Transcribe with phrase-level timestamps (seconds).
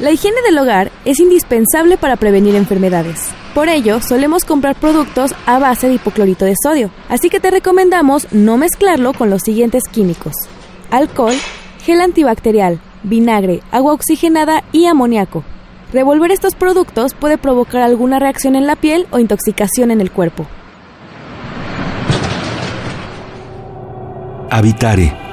[0.00, 3.30] La higiene del hogar es indispensable para prevenir enfermedades.
[3.54, 8.26] Por ello, solemos comprar productos a base de hipoclorito de sodio, así que te recomendamos
[8.32, 10.34] no mezclarlo con los siguientes químicos.
[10.90, 11.34] Alcohol,
[11.84, 15.44] gel antibacterial, vinagre, agua oxigenada y amoníaco.
[15.92, 20.44] Revolver estos productos puede provocar alguna reacción en la piel o intoxicación en el cuerpo.
[24.50, 25.23] Habitare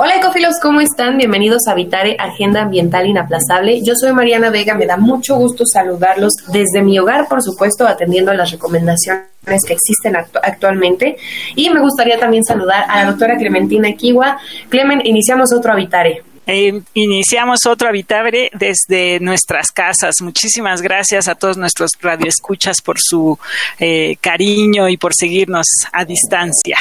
[0.00, 1.18] Hola ecofilos, ¿cómo están?
[1.18, 3.82] Bienvenidos a Habitare, Agenda Ambiental Inaplazable.
[3.82, 8.32] Yo soy Mariana Vega, me da mucho gusto saludarlos desde mi hogar, por supuesto, atendiendo
[8.32, 9.26] las recomendaciones
[9.66, 11.16] que existen actualmente.
[11.56, 14.38] Y me gustaría también saludar a la doctora Clementina Kiwa.
[14.68, 16.22] Clemen, iniciamos otro Habitare.
[16.50, 20.16] Eh, iniciamos otro Habitare desde nuestras casas.
[20.22, 23.38] Muchísimas gracias a todos nuestros radioescuchas por su
[23.78, 26.78] eh, cariño y por seguirnos a distancia.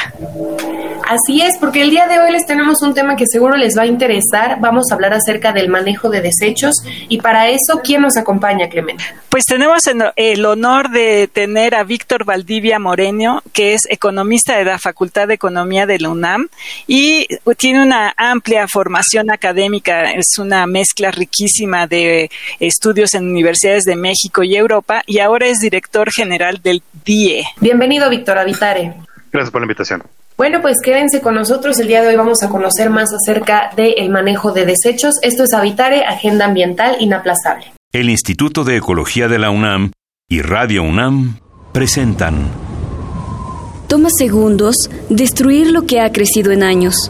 [1.05, 3.81] Así es, porque el día de hoy les tenemos un tema que seguro les va
[3.81, 4.57] a interesar.
[4.61, 6.75] Vamos a hablar acerca del manejo de desechos
[7.09, 9.03] y para eso, ¿quién nos acompaña, Clemente?
[9.27, 9.81] Pues tenemos
[10.15, 15.33] el honor de tener a Víctor Valdivia Moreno, que es economista de la Facultad de
[15.33, 16.47] Economía de la UNAM
[16.87, 23.95] y tiene una amplia formación académica, es una mezcla riquísima de estudios en universidades de
[23.95, 27.43] México y Europa y ahora es director general del DIE.
[27.59, 28.93] Bienvenido, Víctor Avitare.
[29.31, 30.03] Gracias por la invitación.
[30.37, 31.79] Bueno, pues quédense con nosotros.
[31.79, 35.15] El día de hoy vamos a conocer más acerca del manejo de desechos.
[35.23, 37.73] Esto es Habitare, Agenda Ambiental Inaplazable.
[37.91, 39.91] El Instituto de Ecología de la UNAM
[40.29, 41.39] y Radio UNAM
[41.73, 42.51] presentan.
[43.87, 44.75] Toma segundos
[45.09, 47.09] destruir lo que ha crecido en años.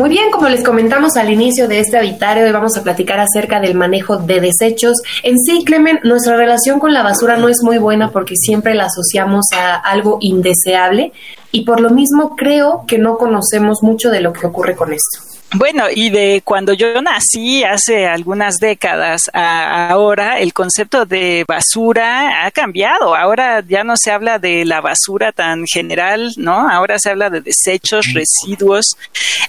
[0.00, 3.60] Muy bien, como les comentamos al inicio de este habitario, hoy vamos a platicar acerca
[3.60, 4.96] del manejo de desechos.
[5.22, 8.86] En sí, Clemen, nuestra relación con la basura no es muy buena porque siempre la
[8.86, 11.12] asociamos a algo indeseable
[11.52, 15.29] y por lo mismo creo que no conocemos mucho de lo que ocurre con esto.
[15.54, 22.46] Bueno, y de cuando yo nací hace algunas décadas a ahora, el concepto de basura
[22.46, 23.16] ha cambiado.
[23.16, 26.68] Ahora ya no se habla de la basura tan general, ¿no?
[26.70, 28.96] Ahora se habla de desechos, residuos.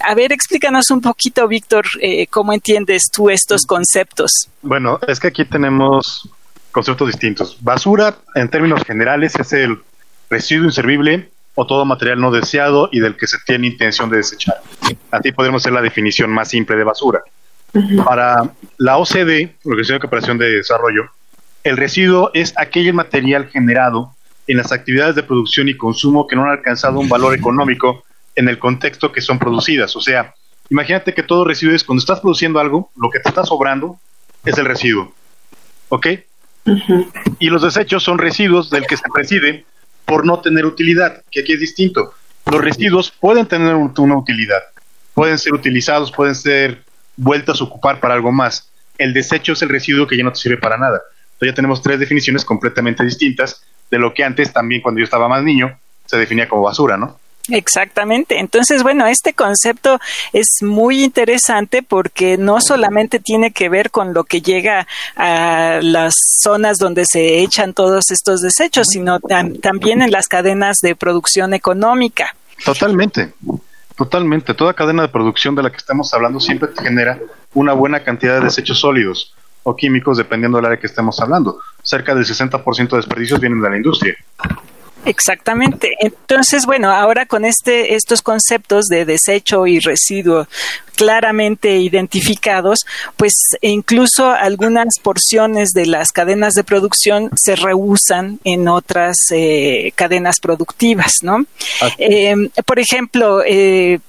[0.03, 4.49] A ver, explícanos un poquito, Víctor, eh, cómo entiendes tú estos conceptos.
[4.63, 6.27] Bueno, es que aquí tenemos
[6.71, 7.57] conceptos distintos.
[7.61, 9.79] Basura, en términos generales, es el
[10.29, 14.61] residuo inservible o todo material no deseado y del que se tiene intención de desechar.
[15.11, 17.21] Así podemos hacer la definición más simple de basura.
[18.05, 21.05] Para la OCDE, Organización de Cooperación de Desarrollo,
[21.63, 24.13] el residuo es aquel material generado
[24.47, 28.03] en las actividades de producción y consumo que no han alcanzado un valor económico
[28.35, 29.95] en el contexto que son producidas.
[29.95, 30.33] O sea,
[30.69, 33.99] imagínate que todo residuo es cuando estás produciendo algo, lo que te está sobrando
[34.43, 35.13] es el residuo.
[35.89, 36.07] ¿Ok?
[37.39, 39.65] Y los desechos son residuos del que se preside
[40.05, 42.13] por no tener utilidad, que aquí es distinto.
[42.45, 44.61] Los residuos pueden tener una utilidad,
[45.13, 46.83] pueden ser utilizados, pueden ser
[47.15, 48.69] vueltos a ocupar para algo más.
[48.97, 51.01] El desecho es el residuo que ya no te sirve para nada.
[51.33, 55.27] Entonces ya tenemos tres definiciones completamente distintas de lo que antes también cuando yo estaba
[55.27, 57.19] más niño se definía como basura, ¿no?
[57.49, 58.39] Exactamente.
[58.39, 59.99] Entonces, bueno, este concepto
[60.33, 66.13] es muy interesante porque no solamente tiene que ver con lo que llega a las
[66.41, 72.35] zonas donde se echan todos estos desechos, sino también en las cadenas de producción económica.
[72.63, 73.33] Totalmente.
[73.97, 74.53] Totalmente.
[74.53, 77.19] Toda cadena de producción de la que estamos hablando siempre genera
[77.53, 81.59] una buena cantidad de desechos sólidos o químicos, dependiendo del área que estemos hablando.
[81.83, 84.15] Cerca del 60% de desperdicios vienen de la industria.
[85.05, 85.95] Exactamente.
[85.99, 90.47] Entonces, bueno, ahora con este, estos conceptos de desecho y residuo
[90.95, 92.79] claramente identificados,
[93.17, 100.39] pues incluso algunas porciones de las cadenas de producción se rehusan en otras eh, cadenas
[100.39, 101.45] productivas, ¿no?
[101.97, 103.99] Eh, por ejemplo, eh,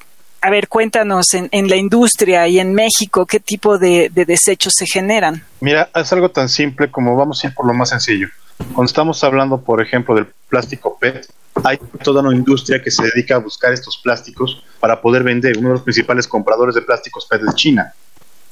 [0.43, 4.75] a ver, cuéntanos en, en, la industria y en México, ¿qué tipo de, de desechos
[4.77, 5.44] se generan?
[5.61, 8.29] Mira, es algo tan simple como vamos a ir por lo más sencillo.
[8.69, 11.26] Cuando estamos hablando, por ejemplo, del plástico PET,
[11.64, 15.59] hay toda una industria que se dedica a buscar estos plásticos para poder vender.
[15.59, 17.93] Uno de los principales compradores de plásticos PET es China.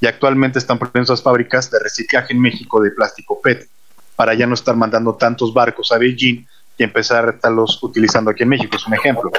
[0.02, 3.68] y actualmente están poniendo esas fábricas de reciclaje en México de plástico PET
[4.16, 6.46] para ya no estar mandando tantos barcos a Beijing
[6.78, 8.76] y empezar a estarlos utilizando aquí en México.
[8.76, 9.30] Es un ejemplo.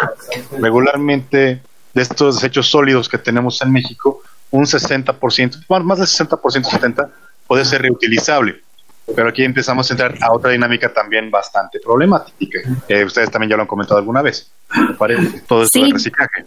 [0.60, 1.62] Regularmente
[1.94, 4.22] de estos desechos sólidos que tenemos en México,
[4.52, 7.10] un 60%, más del 60%, 70%,
[7.48, 8.62] puede ser reutilizable.
[9.16, 12.60] Pero aquí empezamos a entrar a otra dinámica también bastante problemática.
[12.88, 14.52] Eh, ustedes también ya lo han comentado alguna vez.
[14.98, 15.92] Parece todo esto sí.
[15.92, 16.46] reciclaje.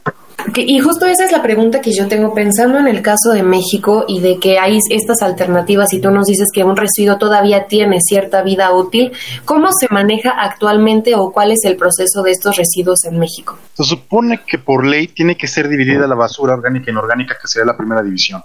[0.56, 4.04] Y justo esa es la pregunta que yo tengo pensando en el caso de México
[4.06, 7.98] y de que hay estas alternativas y tú nos dices que un residuo todavía tiene
[8.00, 9.12] cierta vida útil.
[9.44, 13.58] ¿Cómo se maneja actualmente o cuál es el proceso de estos residuos en México?
[13.74, 17.48] Se supone que por ley tiene que ser dividida la basura orgánica e inorgánica, que
[17.48, 18.42] sería la primera división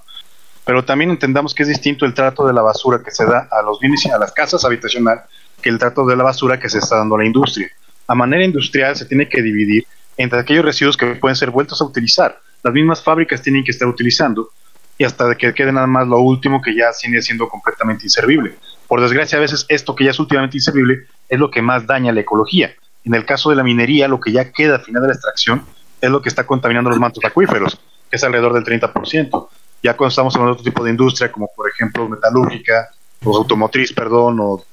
[0.65, 3.61] pero también entendamos que es distinto el trato de la basura que se da a
[3.61, 5.21] los bienes y a las casas habitacional
[5.61, 7.69] que el trato de la basura que se está dando a la industria.
[8.07, 9.85] A manera industrial se tiene que dividir
[10.17, 12.39] entre aquellos residuos que pueden ser vueltos a utilizar.
[12.63, 14.49] Las mismas fábricas tienen que estar utilizando
[14.97, 18.55] y hasta que quede nada más lo último que ya sigue siendo completamente inservible.
[18.87, 22.11] Por desgracia, a veces esto que ya es últimamente inservible es lo que más daña
[22.11, 22.73] la ecología.
[23.05, 25.63] En el caso de la minería, lo que ya queda al final de la extracción
[26.01, 27.79] es lo que está contaminando los mantos acuíferos,
[28.09, 29.47] que es alrededor del 30%.
[29.81, 32.89] Ya cuando estamos de otro tipo de industria, como por ejemplo metalúrgica,
[33.23, 34.63] o automotriz, perdón, o,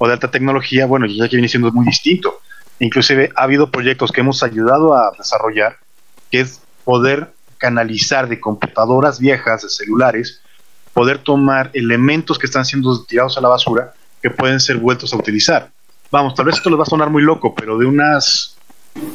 [0.00, 2.40] de alta tecnología, bueno, ya que viene siendo muy distinto.
[2.78, 5.76] Inclusive ha habido proyectos que hemos ayudado a desarrollar,
[6.30, 10.42] que es poder canalizar de computadoras viejas, de celulares,
[10.92, 15.16] poder tomar elementos que están siendo tirados a la basura que pueden ser vueltos a
[15.16, 15.70] utilizar.
[16.10, 18.56] Vamos, tal vez esto les va a sonar muy loco, pero de unas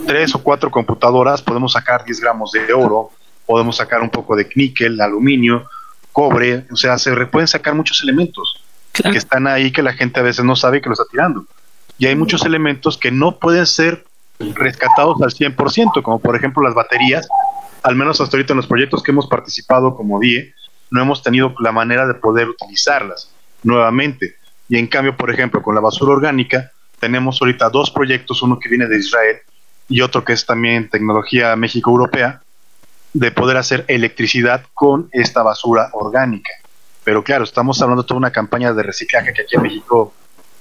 [0.05, 3.11] tres o cuatro computadoras podemos sacar 10 gramos de oro,
[3.51, 5.65] podemos sacar un poco de níquel, aluminio,
[6.13, 8.63] cobre, o sea, se pueden sacar muchos elementos
[8.93, 11.45] que están ahí que la gente a veces no sabe que lo está tirando.
[11.97, 14.05] Y hay muchos elementos que no pueden ser
[14.39, 17.27] rescatados al 100%, como por ejemplo las baterías,
[17.83, 20.53] al menos hasta ahorita en los proyectos que hemos participado como DIE,
[20.89, 23.33] no hemos tenido la manera de poder utilizarlas
[23.63, 24.35] nuevamente.
[24.69, 26.71] Y en cambio, por ejemplo, con la basura orgánica,
[27.01, 29.39] tenemos ahorita dos proyectos, uno que viene de Israel
[29.89, 32.41] y otro que es también tecnología México-Europea,
[33.13, 36.51] de poder hacer electricidad con esta basura orgánica.
[37.03, 40.13] Pero claro, estamos hablando de toda una campaña de reciclaje que aquí en México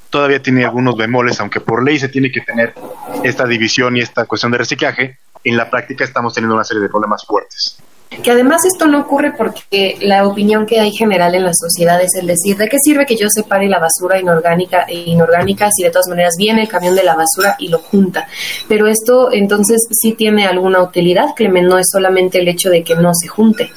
[0.08, 2.75] todavía tiene algunos bemoles, aunque por ley se tiene que tener
[3.23, 6.88] esta división y esta cuestión de reciclaje, en la práctica estamos teniendo una serie de
[6.88, 7.79] problemas fuertes.
[8.23, 12.11] Que además esto no ocurre porque la opinión que hay general en la sociedad es
[12.21, 15.91] el decir, ¿de qué sirve que yo separe la basura inorgánica e inorgánica si de
[15.91, 18.27] todas maneras viene el camión de la basura y lo junta?
[18.69, 22.97] Pero esto entonces sí tiene alguna utilidad, Clemen, no es solamente el hecho de que
[22.97, 23.71] no se junte.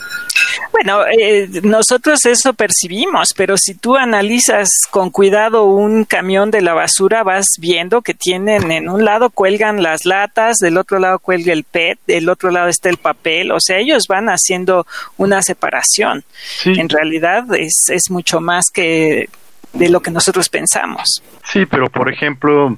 [0.71, 6.73] Bueno, eh, nosotros eso percibimos, pero si tú analizas con cuidado un camión de la
[6.73, 11.53] basura, vas viendo que tienen en un lado cuelgan las latas, del otro lado cuelga
[11.53, 14.85] el PET, del otro lado está el papel, o sea, ellos van haciendo
[15.17, 16.23] una separación.
[16.65, 19.29] En realidad es, es mucho más que
[19.73, 21.23] de lo que nosotros pensamos.
[21.43, 22.77] Sí, pero por ejemplo,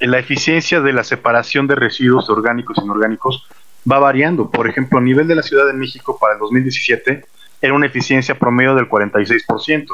[0.00, 3.46] la eficiencia de la separación de residuos orgánicos e inorgánicos
[3.90, 4.50] va variando.
[4.50, 7.24] Por ejemplo, a nivel de la Ciudad de México para el 2017
[7.60, 9.86] era una eficiencia promedio del 46%.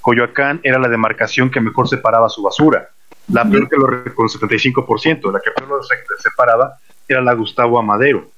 [0.00, 2.90] Coyoacán era la demarcación que mejor separaba su basura.
[3.32, 5.80] La peor que lo con 75%, la que peor lo
[6.18, 6.74] separaba
[7.08, 8.28] era la Gustavo Amadero.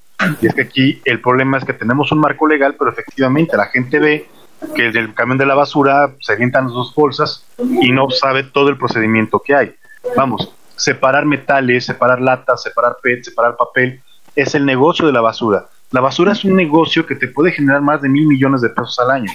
[0.41, 3.67] Y es que aquí el problema es que tenemos un marco legal, pero efectivamente la
[3.67, 4.27] gente ve
[4.75, 8.69] que el camión de la basura se avientan las dos bolsas y no sabe todo
[8.69, 9.75] el procedimiento que hay.
[10.17, 14.01] Vamos, separar metales, separar latas, separar PET, separar papel,
[14.35, 15.67] es el negocio de la basura.
[15.91, 18.99] La basura es un negocio que te puede generar más de mil millones de pesos
[18.99, 19.31] al año.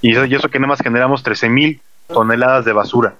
[0.00, 3.14] Y eso, y eso que nada más generamos 13 mil toneladas de basura.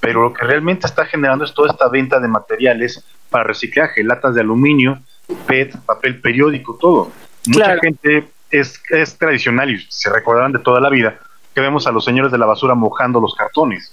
[0.00, 4.34] Pero lo que realmente está generando es toda esta venta de materiales para reciclaje, latas
[4.34, 5.00] de aluminio,
[5.46, 7.10] PET, papel periódico, todo.
[7.46, 11.18] Mucha gente es, es tradicional y se recordarán de toda la vida
[11.56, 13.90] que vemos a los señores de la basura mojando los cartones,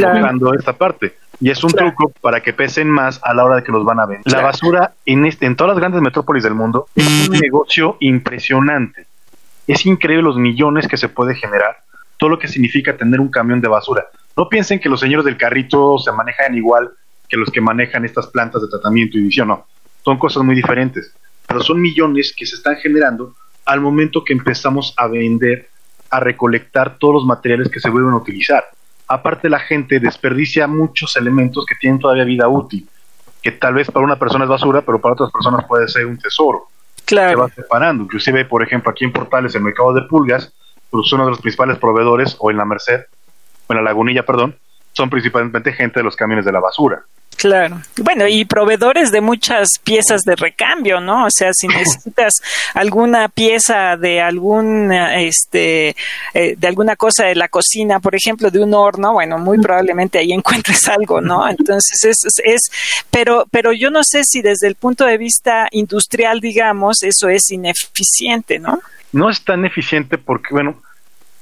[0.00, 1.14] mojando esta parte.
[1.42, 3.98] Y es un truco para que pesen más a la hora de que los van
[3.98, 4.32] a vender.
[4.32, 9.08] La basura en, este, en todas las grandes metrópolis del mundo es un negocio impresionante.
[9.66, 11.78] Es increíble los millones que se puede generar,
[12.16, 14.06] todo lo que significa tener un camión de basura.
[14.36, 16.92] No piensen que los señores del carrito se manejan igual
[17.28, 19.66] que los que manejan estas plantas de tratamiento y edición, no.
[20.04, 21.12] Son cosas muy diferentes.
[21.48, 23.34] Pero son millones que se están generando
[23.64, 25.70] al momento que empezamos a vender,
[26.08, 28.64] a recolectar todos los materiales que se vuelven a utilizar
[29.12, 32.88] aparte la gente desperdicia muchos elementos que tienen todavía vida útil,
[33.42, 36.18] que tal vez para una persona es basura, pero para otras personas puede ser un
[36.18, 36.68] tesoro.
[37.04, 37.30] Claro.
[37.30, 38.04] Se va separando.
[38.04, 40.52] Inclusive, por ejemplo, aquí en Portales, el mercado de pulgas,
[40.90, 43.00] pues uno de los principales proveedores, o en la Merced,
[43.66, 44.56] o en la Lagunilla, perdón,
[44.92, 47.02] son principalmente gente de los camiones de la basura.
[47.42, 47.82] Claro.
[48.00, 51.26] Bueno, y proveedores de muchas piezas de recambio, ¿no?
[51.26, 52.34] O sea, si necesitas
[52.72, 55.96] alguna pieza de algún, este,
[56.34, 60.20] eh, de alguna cosa de la cocina, por ejemplo, de un horno, bueno, muy probablemente
[60.20, 61.48] ahí encuentres algo, ¿no?
[61.48, 62.60] Entonces es, es,
[63.10, 67.50] pero, pero yo no sé si desde el punto de vista industrial, digamos, eso es
[67.50, 68.78] ineficiente, ¿no?
[69.10, 70.80] No es tan eficiente porque, bueno,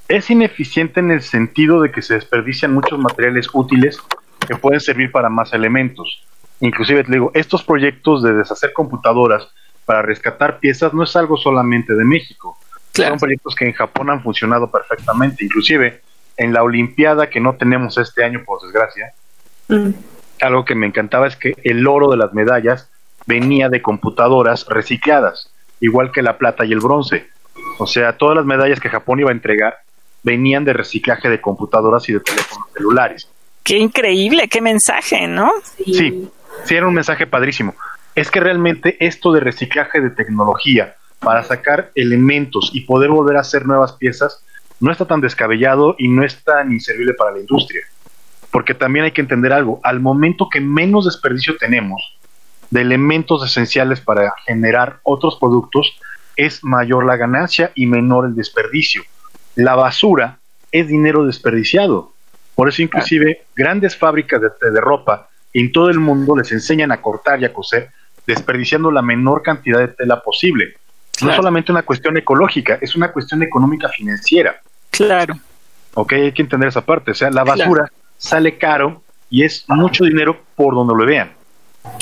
[0.08, 3.98] es ineficiente en el sentido de que se desperdician muchos materiales útiles
[4.46, 6.24] que pueden servir para más elementos.
[6.60, 9.48] Inclusive te digo, estos proyectos de deshacer computadoras
[9.84, 12.58] para rescatar piezas no es algo solamente de México.
[12.92, 15.44] Son proyectos que en Japón han funcionado perfectamente.
[15.44, 16.02] Inclusive
[16.36, 19.12] en la Olimpiada que no tenemos este año, por desgracia,
[19.68, 19.90] mm.
[20.42, 22.90] algo que me encantaba es que el oro de las medallas
[23.26, 27.28] venía de computadoras recicladas, igual que la plata y el bronce.
[27.78, 29.78] O sea, todas las medallas que Japón iba a entregar
[30.22, 33.28] venían de reciclaje de computadoras y de teléfonos celulares.
[33.70, 35.52] Qué increíble, qué mensaje, ¿no?
[35.76, 36.28] Sí.
[36.64, 37.76] sí, era un mensaje padrísimo.
[38.16, 43.42] Es que realmente esto de reciclaje de tecnología para sacar elementos y poder volver a
[43.42, 44.42] hacer nuevas piezas
[44.80, 47.82] no está tan descabellado y no es tan inservible para la industria.
[48.50, 52.02] Porque también hay que entender algo, al momento que menos desperdicio tenemos
[52.70, 55.96] de elementos esenciales para generar otros productos,
[56.34, 59.04] es mayor la ganancia y menor el desperdicio.
[59.54, 60.40] La basura
[60.72, 62.14] es dinero desperdiciado.
[62.60, 67.40] Por eso inclusive grandes fábricas de, ropa en todo el mundo les enseñan a cortar
[67.40, 67.88] y a coser,
[68.26, 70.74] desperdiciando la menor cantidad de tela posible.
[71.22, 74.60] No es solamente una cuestión ecológica, es una cuestión económica financiera.
[74.90, 75.38] Claro.
[75.94, 77.12] Ok, hay que entender esa parte.
[77.12, 81.32] O sea, la basura sale caro y es mucho dinero por donde lo vean.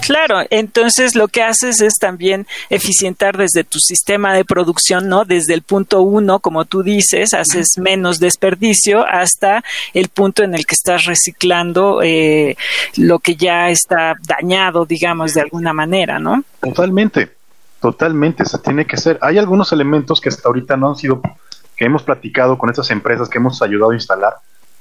[0.00, 5.24] Claro, entonces lo que haces es también eficientar desde tu sistema de producción, ¿no?
[5.24, 9.62] Desde el punto uno, como tú dices, haces menos desperdicio hasta
[9.94, 12.56] el punto en el que estás reciclando eh,
[12.96, 16.42] lo que ya está dañado, digamos, de alguna manera, ¿no?
[16.60, 17.30] Totalmente,
[17.80, 19.18] totalmente, se tiene que ser.
[19.20, 21.20] Hay algunos elementos que hasta ahorita no han sido,
[21.76, 24.34] que hemos platicado con estas empresas que hemos ayudado a instalar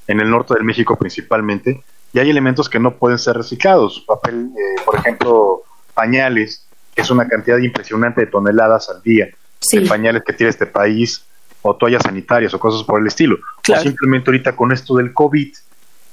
[0.07, 1.83] en el norte de México principalmente,
[2.17, 4.03] y hay elementos que no pueden ser reciclados.
[4.07, 5.61] Papel, eh, por ejemplo,
[5.93, 9.27] pañales, que es una cantidad impresionante de toneladas al día
[9.71, 11.23] de pañales que tiene este país,
[11.61, 13.37] o toallas sanitarias o cosas por el estilo.
[13.69, 15.53] O simplemente ahorita con esto del COVID,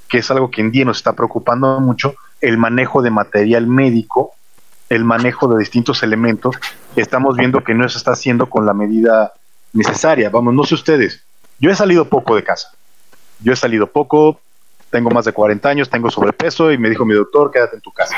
[0.06, 4.32] que es algo que en día nos está preocupando mucho, el manejo de material médico,
[4.90, 6.54] el manejo de distintos elementos,
[6.96, 9.32] estamos viendo que no se está haciendo con la medida
[9.72, 10.28] necesaria.
[10.28, 11.24] Vamos, no sé ustedes,
[11.58, 12.72] yo he salido poco de casa.
[13.40, 14.40] Yo he salido poco,
[14.94, 17.90] tengo más de 40 años, tengo sobrepeso y me dijo mi doctor, quédate en tu
[17.90, 18.14] casa,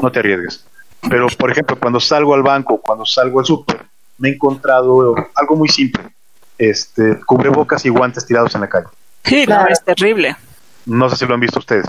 [0.00, 0.64] no te arriesgues.
[1.10, 3.84] Pero, por ejemplo, cuando salgo al banco, cuando salgo al súper,
[4.16, 6.04] me he encontrado algo muy simple,
[6.56, 8.86] este, cubrebocas y guantes tirados en la calle.
[9.24, 10.34] Sí, no, es terrible.
[10.86, 11.84] No sé si lo han visto ustedes.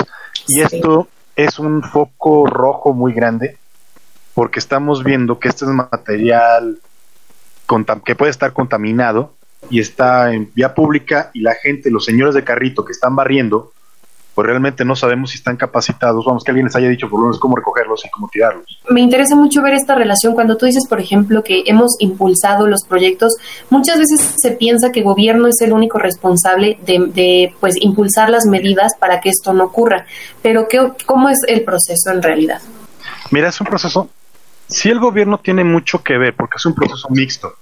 [0.46, 3.58] Y esto es un foco rojo muy grande
[4.34, 6.80] porque estamos viendo que este es material
[8.04, 9.36] que puede estar contaminado
[9.70, 13.72] y está en vía pública y la gente, los señores de carrito que están barriendo,
[14.34, 17.26] pues realmente no sabemos si están capacitados, vamos, que alguien les haya dicho por lo
[17.26, 18.80] menos cómo recogerlos y cómo tirarlos.
[18.90, 22.84] Me interesa mucho ver esta relación cuando tú dices, por ejemplo, que hemos impulsado los
[22.88, 23.34] proyectos,
[23.70, 28.46] muchas veces se piensa que el gobierno es el único responsable de, pues impulsar las
[28.46, 30.06] medidas para que esto no ocurra,
[30.42, 32.62] pero ¿qué, ¿cómo es el proceso en realidad?
[33.32, 34.10] Mira, es un proceso,
[34.68, 37.54] sí el gobierno tiene mucho que ver, porque es un proceso mixto.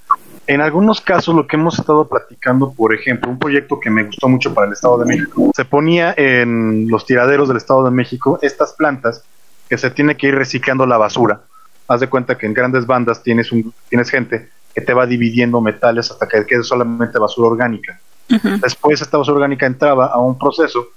[0.49, 4.27] En algunos casos, lo que hemos estado platicando, por ejemplo, un proyecto que me gustó
[4.27, 8.39] mucho para el Estado de México, se ponía en los tiraderos del Estado de México
[8.41, 9.23] estas plantas
[9.69, 11.41] que se tiene que ir reciclando la basura.
[11.87, 15.61] Haz de cuenta que en grandes bandas tienes, un, tienes gente que te va dividiendo
[15.61, 17.99] metales hasta que quede solamente basura orgánica.
[18.59, 20.87] Después esta basura orgánica entraba a un proceso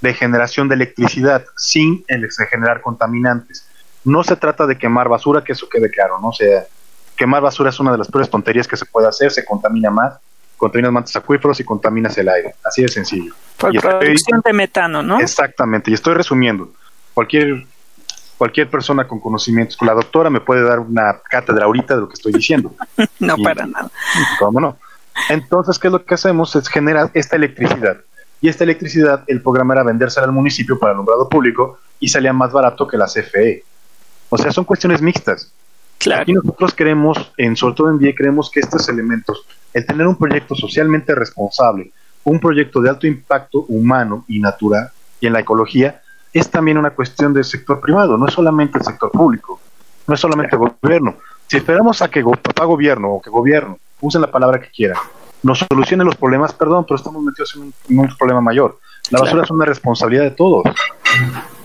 [0.00, 3.66] de generación de electricidad sin el generar contaminantes.
[4.04, 6.28] No se trata de quemar basura, que eso quede claro, ¿no?
[6.28, 6.66] O sea,
[7.22, 10.14] quemar basura es una de las peores tonterías que se puede hacer, se contamina más,
[10.56, 13.32] contaminas mantos acuíferos y contaminas el aire, así de sencillo.
[13.56, 15.20] Por producción de metano, ¿no?
[15.20, 16.72] Exactamente, y estoy resumiendo.
[17.14, 17.64] Cualquier
[18.36, 22.14] cualquier persona con conocimientos, la doctora me puede dar una cátedra ahorita de lo que
[22.14, 22.74] estoy diciendo.
[23.20, 23.88] no para nada.
[24.40, 24.76] ¿Cómo no?
[25.28, 26.56] Entonces, ¿qué es lo que hacemos?
[26.56, 27.98] Es generar esta electricidad.
[28.40, 32.32] Y esta electricidad, el programa era vendérsela al municipio para el alumbrado público y salía
[32.32, 33.62] más barato que la CFE.
[34.28, 35.52] O sea, son cuestiones mixtas.
[36.26, 40.16] Y nosotros queremos, en sobre todo en día, creemos que estos elementos, el tener un
[40.16, 41.92] proyecto socialmente responsable,
[42.24, 44.90] un proyecto de alto impacto humano y natural
[45.20, 48.84] y en la ecología, es también una cuestión del sector privado, no es solamente el
[48.84, 49.60] sector público,
[50.06, 51.16] no es solamente el gobierno.
[51.46, 54.96] Si esperamos a que papá gobierno o que gobierno, usen la palabra que quieran,
[55.42, 58.78] nos solucione los problemas, perdón, pero estamos metidos en un, problema mayor.
[59.10, 60.64] La basura es una responsabilidad de todos.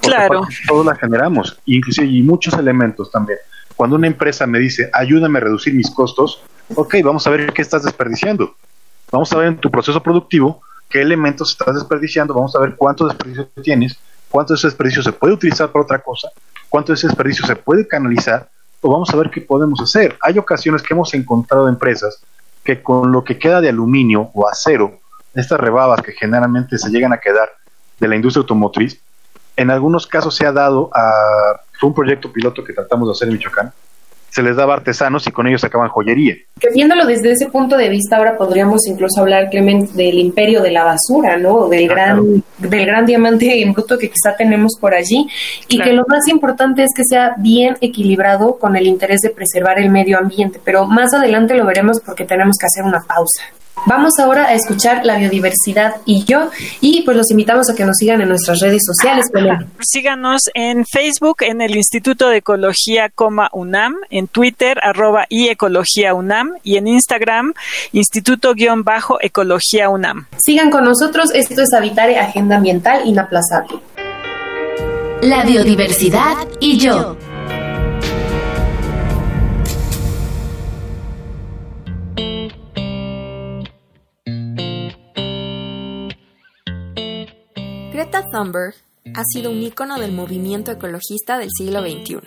[0.01, 0.47] Claro.
[0.67, 3.39] Todos la generamos, inclusive y muchos elementos también.
[3.77, 6.41] Cuando una empresa me dice, ayúdame a reducir mis costos,
[6.75, 8.55] ok, vamos a ver qué estás desperdiciando.
[9.11, 13.07] Vamos a ver en tu proceso productivo qué elementos estás desperdiciando, vamos a ver cuánto
[13.07, 13.97] desperdicio tienes,
[14.29, 16.29] cuánto de ese desperdicio se puede utilizar para otra cosa,
[16.69, 18.49] cuánto de ese desperdicio se puede canalizar,
[18.81, 20.17] o vamos a ver qué podemos hacer.
[20.21, 22.19] Hay ocasiones que hemos encontrado empresas
[22.63, 24.99] que con lo que queda de aluminio o acero,
[25.35, 27.49] estas rebabas que generalmente se llegan a quedar
[27.99, 28.99] de la industria automotriz,
[29.57, 33.27] en algunos casos se ha dado a, fue un proyecto piloto que tratamos de hacer
[33.27, 33.73] en Michoacán,
[34.29, 36.35] se les daba artesanos y con ellos sacaban joyería.
[36.59, 40.69] Que viéndolo desde ese punto de vista, ahora podríamos incluso hablar, Clement, del imperio de
[40.69, 41.67] la basura, ¿no?
[41.69, 45.27] Del, gran, del gran diamante en bruto que quizá tenemos por allí.
[45.69, 49.79] Y que lo más importante es que sea bien equilibrado con el interés de preservar
[49.79, 50.61] el medio ambiente.
[50.63, 53.43] Pero más adelante lo veremos porque tenemos que hacer una pausa.
[53.85, 56.49] Vamos ahora a escuchar la biodiversidad y yo,
[56.81, 59.25] y pues los invitamos a que nos sigan en nuestras redes sociales.
[59.79, 63.11] Síganos en Facebook, en el Instituto de Ecología,
[63.53, 67.53] UNAM, en Twitter, arroba y Ecología UNAM, y en Instagram,
[67.93, 70.27] Instituto-Ecología UNAM.
[70.37, 73.79] Sigan con nosotros, esto es Habitare Agenda Ambiental Inaplazable.
[75.21, 77.17] La biodiversidad y yo.
[88.37, 88.75] Thunberg
[89.15, 92.19] ha sido un ícono del movimiento ecologista del siglo XXI.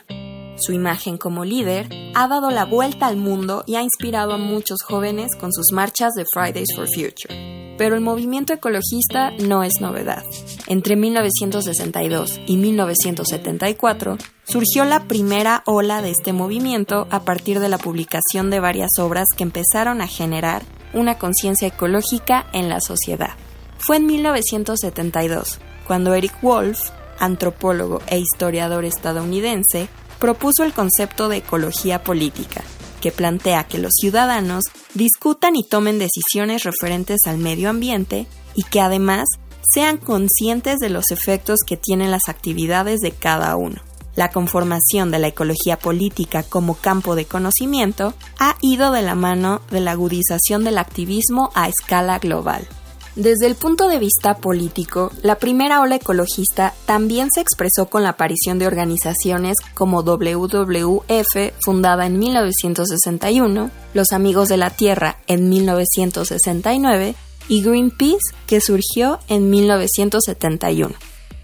[0.59, 4.83] Su imagen como líder ha dado la vuelta al mundo y ha inspirado a muchos
[4.83, 7.76] jóvenes con sus marchas de Fridays for Future.
[7.79, 10.25] Pero el movimiento ecologista no es novedad.
[10.67, 17.79] Entre 1962 y 1974 surgió la primera ola de este movimiento a partir de la
[17.79, 23.35] publicación de varias obras que empezaron a generar una conciencia ecológica en la sociedad.
[23.79, 25.61] Fue en 1972
[25.91, 26.79] cuando Eric Wolf,
[27.19, 29.89] antropólogo e historiador estadounidense,
[30.21, 32.63] propuso el concepto de ecología política,
[33.01, 34.63] que plantea que los ciudadanos
[34.95, 39.25] discutan y tomen decisiones referentes al medio ambiente y que además
[39.69, 43.81] sean conscientes de los efectos que tienen las actividades de cada uno.
[44.15, 49.61] La conformación de la ecología política como campo de conocimiento ha ido de la mano
[49.73, 52.69] de la agudización del activismo a escala global.
[53.17, 58.11] Desde el punto de vista político, la primera ola ecologista también se expresó con la
[58.11, 67.17] aparición de organizaciones como WWF, fundada en 1961, Los Amigos de la Tierra en 1969
[67.49, 70.95] y Greenpeace, que surgió en 1971.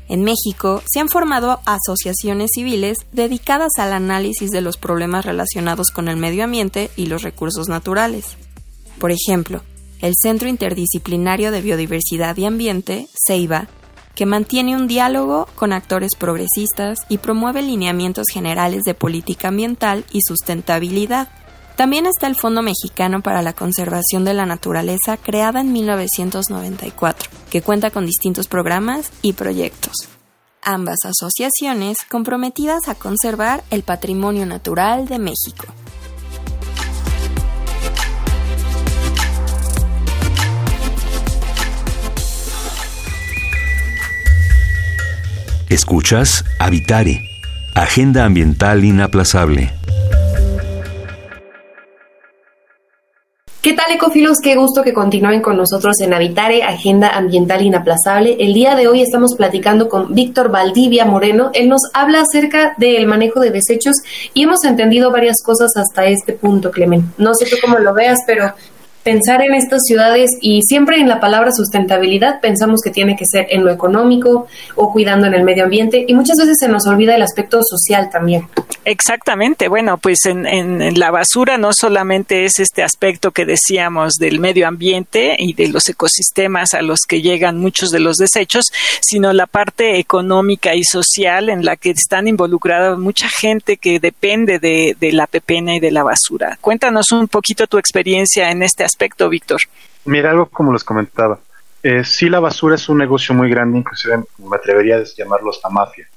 [0.08, 6.06] En México se han formado asociaciones civiles dedicadas al análisis de los problemas relacionados con
[6.06, 8.36] el medio ambiente y los recursos naturales.
[9.00, 9.62] Por ejemplo,
[10.00, 13.68] el Centro Interdisciplinario de Biodiversidad y Ambiente, CEIBA,
[14.14, 20.20] que mantiene un diálogo con actores progresistas y promueve lineamientos generales de política ambiental y
[20.22, 21.28] sustentabilidad.
[21.76, 27.60] También está el Fondo Mexicano para la Conservación de la Naturaleza, creada en 1994, que
[27.60, 30.08] cuenta con distintos programas y proyectos.
[30.62, 35.66] Ambas asociaciones comprometidas a conservar el patrimonio natural de México.
[45.68, 47.28] Escuchas Habitare,
[47.74, 49.72] Agenda Ambiental Inaplazable.
[53.62, 54.38] ¿Qué tal ecofilos?
[54.40, 58.36] Qué gusto que continúen con nosotros en Habitare, Agenda Ambiental Inaplazable.
[58.38, 61.50] El día de hoy estamos platicando con Víctor Valdivia Moreno.
[61.52, 63.96] Él nos habla acerca del manejo de desechos
[64.34, 67.12] y hemos entendido varias cosas hasta este punto, Clemen.
[67.18, 68.54] No sé tú cómo lo veas, pero
[69.06, 73.46] pensar en estas ciudades y siempre en la palabra sustentabilidad pensamos que tiene que ser
[73.50, 77.14] en lo económico o cuidando en el medio ambiente y muchas veces se nos olvida
[77.14, 78.48] el aspecto social también.
[78.84, 84.66] Exactamente, bueno, pues en, la basura no solamente es este aspecto que decíamos del medio
[84.66, 88.64] ambiente y de los ecosistemas a los que llegan muchos de los desechos,
[89.00, 94.58] sino la parte económica y social en la que están involucrada mucha gente que depende
[94.58, 96.58] de, de la pepena y de la basura.
[96.60, 99.60] Cuéntanos un poquito tu experiencia en este aspecto aspecto, Víctor?
[100.06, 101.38] Mira, algo como les comentaba.
[101.82, 105.68] Eh, sí, la basura es un negocio muy grande, inclusive me atrevería a llamarlo hasta
[105.68, 106.08] mafia.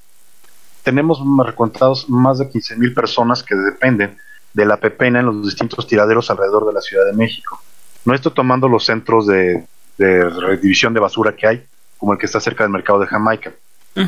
[0.84, 4.18] Tenemos recontados más de 15 mil personas que dependen
[4.54, 7.62] de la pepena en los distintos tiraderos alrededor de la Ciudad de México.
[8.06, 9.66] No estoy tomando los centros de,
[9.98, 11.64] de redivisión de basura que hay,
[11.98, 13.52] como el que está cerca del mercado de Jamaica.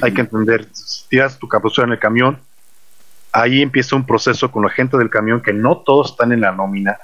[0.02, 0.66] Hay que entender,
[1.10, 2.40] tiras tu basura en el camión,
[3.34, 6.54] ahí empieza un proceso con la gente del camión que no todos están en la
[6.54, 6.98] nómina,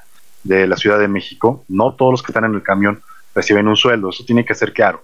[0.47, 3.01] de la Ciudad de México, no todos los que están en el camión
[3.36, 5.03] reciben un sueldo, eso tiene que ser claro.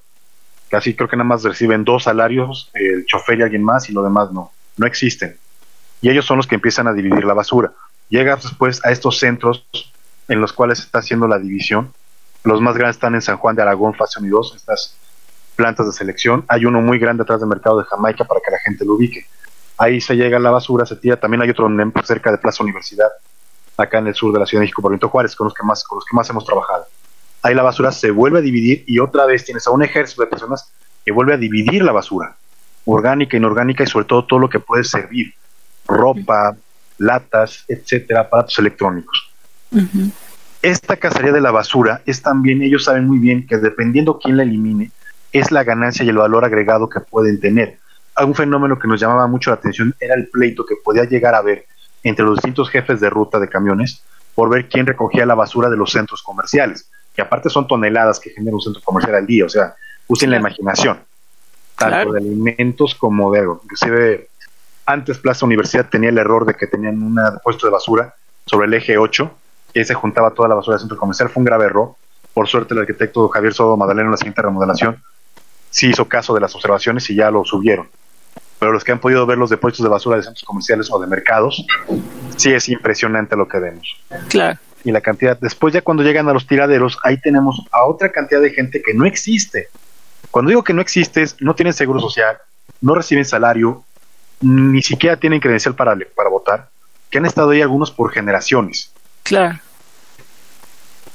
[0.70, 4.04] Casi creo que nada más reciben dos salarios, el chofer y alguien más, y lo
[4.04, 5.38] demás no, no existen.
[6.02, 7.74] Y ellos son los que empiezan a dividir la basura.
[8.10, 9.66] Llegas después a estos centros
[10.28, 11.94] en los cuales se está haciendo la división.
[12.44, 14.98] Los más grandes están en San Juan de Aragón, fase 1 y 2, estas
[15.56, 16.44] plantas de selección.
[16.48, 19.26] Hay uno muy grande atrás del mercado de Jamaica para que la gente lo ubique.
[19.78, 21.18] Ahí se llega la basura, se tira.
[21.18, 21.70] También hay otro
[22.04, 23.10] cerca de Plaza Universidad,
[23.78, 25.64] acá en el sur de la Ciudad de México, por Benito Juárez, con los que
[25.64, 26.86] más, con los que más hemos trabajado.
[27.42, 30.28] Ahí la basura se vuelve a dividir y otra vez tienes a un ejército de
[30.28, 30.72] personas
[31.06, 32.36] que vuelve a dividir la basura,
[32.86, 35.34] orgánica, inorgánica y sobre todo todo lo que puede servir,
[35.86, 36.56] ropa,
[36.98, 39.32] latas, etcétera, aparatos electrónicos.
[40.62, 44.44] Esta cacería de la basura es también, ellos saben muy bien que dependiendo quién la
[44.44, 44.92] elimine,
[45.34, 47.80] es la ganancia y el valor agregado que pueden tener.
[48.24, 51.40] Un fenómeno que nos llamaba mucho la atención era el pleito que podía llegar a
[51.40, 51.66] haber
[52.04, 54.04] entre los distintos jefes de ruta de camiones
[54.36, 58.32] por ver quién recogía la basura de los centros comerciales, que aparte son toneladas que
[58.32, 59.76] genera un centro comercial al día, o sea,
[60.08, 61.00] usen la imaginación,
[61.78, 63.62] tanto de alimentos como de algo.
[63.64, 64.28] Inclusive
[64.86, 68.74] antes Plaza Universidad tenía el error de que tenían un puesto de basura sobre el
[68.74, 69.32] eje 8
[69.74, 71.30] y se juntaba toda la basura del centro comercial.
[71.30, 71.96] Fue un grave error.
[72.34, 75.02] Por suerte el arquitecto Javier Sodo Madaleno en la siguiente remodelación
[75.70, 77.90] sí hizo caso de las observaciones y ya lo subieron.
[78.64, 81.06] Pero los que han podido ver los depósitos de basura de centros comerciales o de
[81.06, 81.66] mercados,
[82.38, 84.02] sí es impresionante lo que vemos.
[84.30, 84.58] Claro.
[84.86, 88.40] Y la cantidad, después ya cuando llegan a los tiraderos, ahí tenemos a otra cantidad
[88.40, 89.68] de gente que no existe.
[90.32, 92.38] Cuando digo que no existe, no tienen seguro social,
[92.80, 93.84] no reciben salario,
[94.40, 96.70] ni siquiera tienen credencial para, para votar,
[97.10, 98.94] que han estado ahí algunos por generaciones.
[99.24, 99.60] Claro.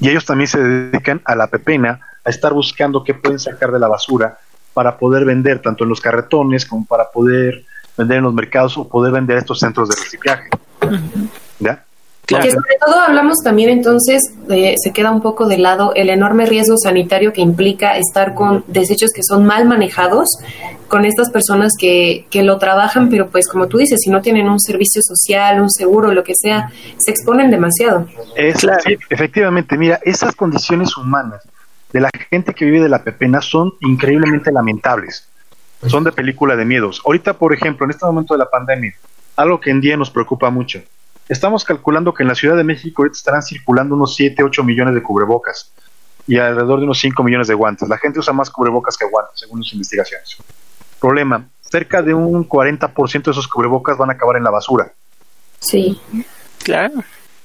[0.00, 3.78] Y ellos también se dedican a la pepena, a estar buscando qué pueden sacar de
[3.78, 4.38] la basura
[4.74, 7.64] para poder vender tanto en los carretones como para poder
[7.96, 10.48] vender en los mercados o poder vender a estos centros de reciclaje.
[11.58, 11.84] ¿Ya?
[12.28, 16.76] Que sobre todo hablamos también entonces, se queda un poco de lado el enorme riesgo
[16.76, 20.28] sanitario que implica estar con desechos que son mal manejados,
[20.88, 24.46] con estas personas que, que lo trabajan, pero pues como tú dices, si no tienen
[24.46, 28.06] un servicio social, un seguro, lo que sea, se exponen demasiado.
[28.36, 28.66] Es,
[29.08, 31.42] efectivamente, mira, esas condiciones humanas
[31.92, 35.28] de la gente que vive de la pepena son increíblemente lamentables.
[35.86, 37.00] Son de película de miedos.
[37.04, 38.94] Ahorita, por ejemplo, en este momento de la pandemia,
[39.36, 40.82] algo que en día nos preocupa mucho,
[41.28, 45.02] Estamos calculando que en la Ciudad de México estarán circulando unos 7, 8 millones de
[45.02, 45.70] cubrebocas
[46.26, 47.86] y alrededor de unos 5 millones de guantes.
[47.88, 50.38] La gente usa más cubrebocas que guantes, según las investigaciones.
[50.98, 54.90] Problema, cerca de un 40% de esos cubrebocas van a acabar en la basura.
[55.60, 56.00] Sí,
[56.64, 57.02] claro,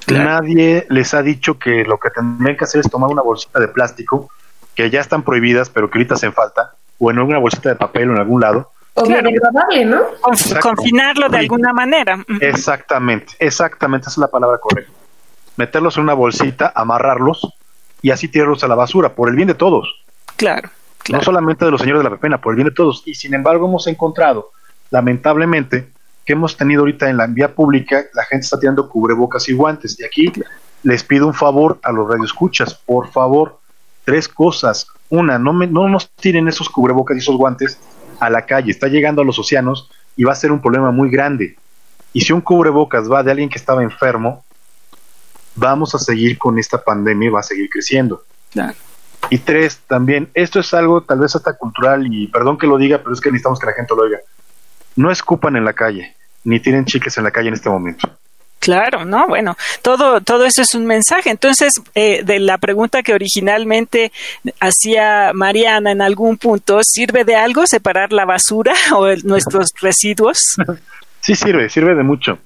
[0.08, 3.68] Nadie les ha dicho que lo que tendrían que hacer es tomar una bolsita de
[3.68, 4.30] plástico,
[4.76, 8.10] que ya están prohibidas, pero que ahorita hacen falta, o en una bolsita de papel
[8.10, 10.02] o en algún lado, o ¿no?
[10.62, 12.24] confinarlo de alguna manera.
[12.42, 14.92] Exactamente, exactamente, esa es la palabra correcta.
[15.58, 17.48] Meterlos en una bolsita, amarrarlos
[18.02, 20.04] y así tirarlos a la basura, por el bien de todos.
[20.36, 20.70] Claro,
[21.10, 23.04] No solamente de los señores de la pepena, por el bien de todos.
[23.06, 24.52] Y sin embargo hemos encontrado,
[24.92, 25.90] lamentablemente,
[26.26, 30.00] que hemos tenido ahorita en la vía pública, la gente está tirando cubrebocas y guantes.
[30.00, 30.32] Y aquí
[30.84, 33.60] les pido un favor a los radioescuchas, por favor,
[34.06, 34.88] tres cosas.
[35.10, 37.78] Una, no, me, no nos tiren esos cubrebocas y esos guantes
[38.20, 41.10] a la calle, está llegando a los océanos y va a ser un problema muy
[41.10, 41.58] grande.
[42.14, 44.44] Y si un cubrebocas va de alguien que estaba enfermo,
[45.56, 48.24] vamos a seguir con esta pandemia y va a seguir creciendo.
[49.30, 53.00] Y tres, también, esto es algo tal vez hasta cultural y perdón que lo diga,
[53.00, 54.20] pero es que necesitamos que la gente lo oiga.
[54.96, 58.10] No escupan en la calle, ni tienen chiques en la calle en este momento.
[58.64, 61.30] Claro, no, bueno, todo, todo eso es un mensaje.
[61.30, 64.14] Entonces, eh, de la pregunta que originalmente
[64.62, 70.56] hacía Mariana en algún punto, ¿sirve de algo separar la basura o nuestros residuos?
[71.20, 72.40] Sí sirve, sirve de mucho.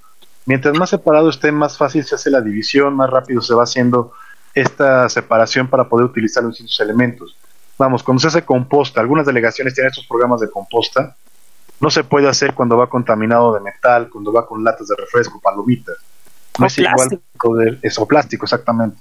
[0.47, 4.13] Mientras más separado esté, más fácil se hace la división, más rápido se va haciendo
[4.55, 7.37] esta separación para poder utilizar los distintos elementos.
[7.77, 11.15] Vamos, cuando se hace composta, algunas delegaciones tienen estos programas de composta,
[11.79, 15.39] no se puede hacer cuando va contaminado de metal, cuando va con latas de refresco,
[15.39, 15.97] palomitas.
[16.57, 17.21] No es igual
[17.81, 18.97] eso, plástico, exactamente.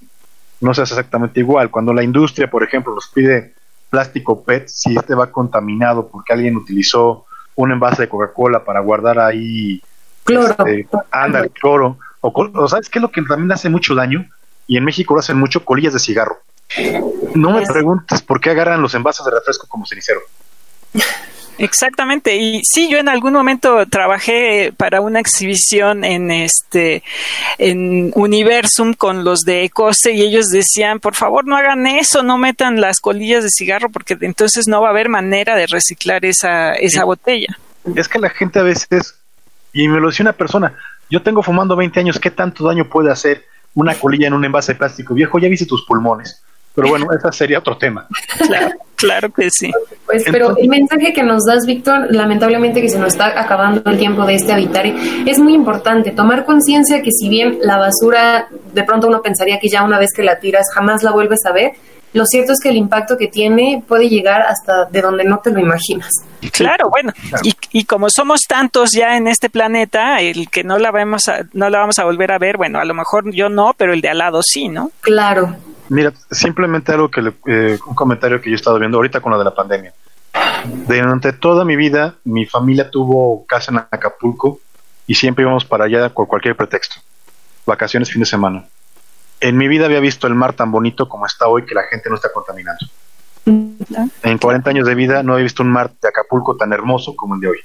[0.60, 1.70] No se hace exactamente igual.
[1.70, 3.54] Cuando la industria, por ejemplo, nos pide
[3.88, 9.18] plástico PET, si este va contaminado porque alguien utilizó un envase de Coca-Cola para guardar
[9.18, 9.82] ahí
[10.24, 14.26] cloro, este, anda el cloro, o, sabes qué es lo que también hace mucho daño
[14.66, 16.38] y en México lo hacen mucho colillas de cigarro.
[17.34, 20.20] No me preguntes por qué agarran los envases de refresco como cenicero.
[21.58, 22.36] Exactamente.
[22.36, 27.02] Y sí, yo en algún momento trabajé para una exhibición en este
[27.58, 32.38] en Universum con los de Ecose y ellos decían, por favor, no hagan eso, no
[32.38, 36.74] metan las colillas de cigarro porque entonces no va a haber manera de reciclar esa
[36.74, 37.56] esa botella.
[37.94, 39.14] Es que la gente a veces
[39.76, 40.74] y me lo decía una persona,
[41.10, 44.72] yo tengo fumando 20 años, ¿qué tanto daño puede hacer una colilla en un envase
[44.72, 45.12] de plástico?
[45.12, 46.42] Viejo, ya viste tus pulmones.
[46.76, 48.06] Pero bueno, ese sería otro tema.
[48.46, 49.72] Claro, claro que sí.
[50.04, 53.98] Pues, pero el mensaje que nos das, Víctor, lamentablemente que se nos está acabando el
[53.98, 54.94] tiempo de este Habitare,
[55.26, 59.68] es muy importante tomar conciencia que si bien la basura, de pronto uno pensaría que
[59.68, 61.72] ya una vez que la tiras jamás la vuelves a ver,
[62.12, 65.50] lo cierto es que el impacto que tiene puede llegar hasta de donde no te
[65.50, 66.08] lo imaginas.
[66.52, 67.12] Claro, bueno,
[67.42, 71.40] y, y como somos tantos ya en este planeta, el que no la vamos a,
[71.52, 74.00] no la vamos a volver a ver, bueno, a lo mejor yo no, pero el
[74.00, 74.90] de al lado sí, ¿no?
[75.00, 75.56] Claro.
[75.88, 79.32] Mira, simplemente algo que le- eh, un comentario que yo he estado viendo ahorita con
[79.32, 79.92] lo de la pandemia.
[80.88, 84.60] Durante toda mi vida, mi familia tuvo casa en Acapulco
[85.06, 86.96] y siempre íbamos para allá por cualquier pretexto.
[87.66, 88.64] Vacaciones, fin de semana.
[89.40, 92.08] En mi vida había visto el mar tan bonito como está hoy que la gente
[92.08, 92.84] no está contaminando.
[94.24, 97.36] En 40 años de vida no he visto un mar de Acapulco tan hermoso como
[97.36, 97.58] el de hoy,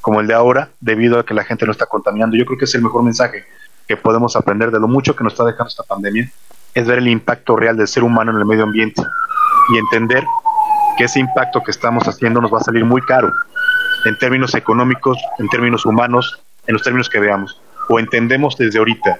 [0.00, 2.36] como el de ahora, debido a que la gente no está contaminando.
[2.36, 3.44] Yo creo que es el mejor mensaje
[3.88, 6.30] que podemos aprender de lo mucho que nos está dejando esta pandemia,
[6.74, 9.02] es ver el impacto real del ser humano en el medio ambiente
[9.72, 10.24] y entender
[10.96, 13.32] que ese impacto que estamos haciendo nos va a salir muy caro
[14.04, 17.60] en términos económicos, en términos humanos, en los términos que veamos.
[17.88, 19.18] O entendemos desde ahorita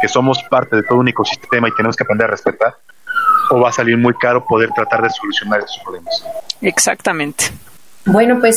[0.00, 2.74] que somos parte de todo un ecosistema y tenemos que aprender a respetar,
[3.50, 6.24] o va a salir muy caro poder tratar de solucionar estos problemas.
[6.60, 7.46] Exactamente.
[8.06, 8.56] Bueno, pues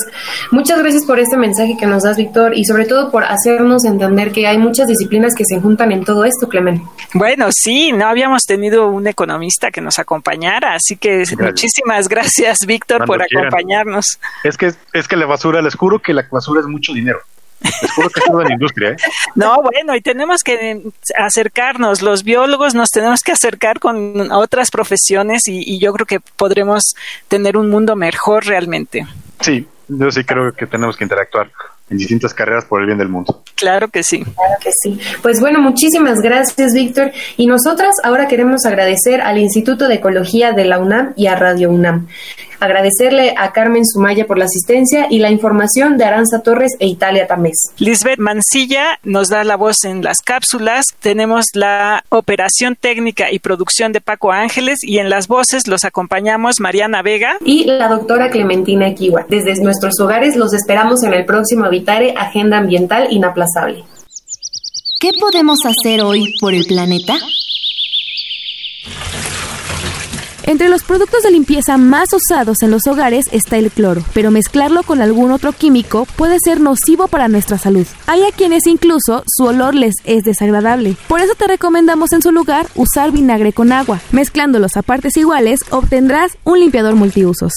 [0.52, 4.32] muchas gracias por este mensaje que nos das, Víctor, y sobre todo por hacernos entender
[4.32, 6.82] que hay muchas disciplinas que se juntan en todo esto, Clemen.
[7.14, 13.06] Bueno, sí, no habíamos tenido un economista que nos acompañara, así que muchísimas gracias, Víctor,
[13.06, 13.48] por quieran.
[13.48, 14.18] acompañarnos.
[14.46, 17.20] Es que, es que la basura, les juro que la basura es mucho dinero.
[17.82, 18.96] Les juro que es toda la industria, ¿eh?
[19.36, 20.82] No, bueno, y tenemos que
[21.18, 26.20] acercarnos, los biólogos nos tenemos que acercar con otras profesiones y, y yo creo que
[26.22, 26.96] podremos
[27.28, 29.06] tener un mundo mejor realmente.
[29.44, 31.52] Sí, yo sí creo que tenemos que interactuar
[31.90, 33.44] en distintas carreras por el bien del mundo.
[33.56, 34.24] Claro que sí.
[34.24, 34.98] Claro que sí.
[35.22, 37.12] Pues bueno, muchísimas gracias, Víctor.
[37.36, 41.70] Y nosotras ahora queremos agradecer al Instituto de Ecología de la UNAM y a Radio
[41.70, 42.08] UNAM.
[42.64, 47.28] Agradecerle a Carmen Sumaya por la asistencia y la información de Aranza Torres e Italia
[47.28, 47.72] Tamés.
[47.78, 50.86] Lisbeth Mancilla nos da la voz en las cápsulas.
[51.02, 56.62] Tenemos la operación técnica y producción de Paco Ángeles y en las voces los acompañamos
[56.62, 59.26] Mariana Vega y la doctora Clementina Equiwa.
[59.28, 63.84] Desde nuestros hogares los esperamos en el próximo Habitare Agenda Ambiental Inaplazable.
[65.02, 67.16] ¿Qué podemos hacer hoy por el planeta?
[70.46, 74.84] Entre los productos de limpieza más usados en los hogares está el cloro, pero mezclarlo
[74.84, 77.88] con algún otro químico puede ser nocivo para nuestra salud.
[78.08, 80.98] Hay a quienes incluso su olor les es desagradable.
[81.08, 84.02] Por eso te recomendamos en su lugar usar vinagre con agua.
[84.12, 87.54] Mezclándolos a partes iguales obtendrás un limpiador multiusos.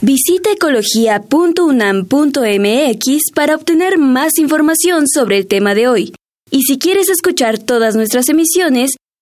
[0.00, 6.14] Visita ecología.unam.mx para obtener más información sobre el tema de hoy.
[6.48, 8.92] Y si quieres escuchar todas nuestras emisiones,